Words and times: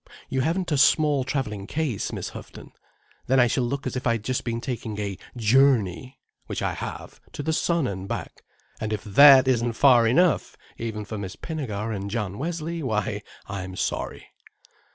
You 0.29 0.41
haven't 0.41 0.71
a 0.71 0.79
small 0.79 1.23
travelling 1.23 1.67
case, 1.67 2.11
Miss 2.11 2.29
Houghton? 2.29 2.71
Then 3.27 3.39
I 3.39 3.45
shall 3.45 3.65
look 3.65 3.85
as 3.85 3.95
if 3.95 4.07
I'd 4.07 4.23
just 4.23 4.43
been 4.43 4.59
taking 4.59 4.97
a 4.99 5.15
journey. 5.37 6.19
Which 6.47 6.63
I 6.63 6.73
have—to 6.73 7.43
the 7.43 7.53
Sun 7.53 7.85
and 7.85 8.07
back: 8.07 8.41
and 8.79 8.91
if 8.93 9.03
that 9.03 9.47
isn't 9.47 9.73
far 9.73 10.07
enough, 10.07 10.57
even 10.79 11.05
for 11.05 11.19
Miss 11.19 11.35
Pinnegar 11.35 11.91
and 11.95 12.09
John 12.09 12.39
Wesley, 12.39 12.81
why, 12.81 13.21
I'm 13.45 13.75
sorry." 13.75 14.25